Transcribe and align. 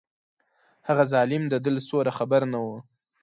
هغه 0.87 1.03
ظالم 1.13 1.43
د 1.49 1.53
ده 1.63 1.69
له 1.75 1.81
سوره 1.89 2.11
خبر 2.17 2.41
نه 2.53 2.59
و. 2.65 2.67